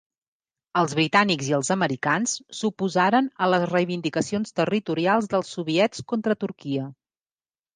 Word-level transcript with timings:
Els 0.79 0.93
britànics 0.99 1.49
i 1.49 1.53
els 1.57 1.69
americans 1.75 2.33
s'oposaren 2.59 3.29
a 3.47 3.51
les 3.55 3.67
reivindicacions 3.73 4.57
territorials 4.61 5.29
dels 5.35 5.53
soviets 5.59 6.05
contra 6.15 6.39
Turquia. 6.47 6.89